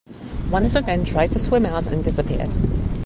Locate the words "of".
0.65-0.73